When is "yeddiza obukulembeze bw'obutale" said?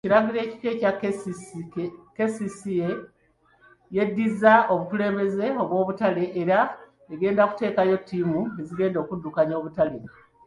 3.95-6.23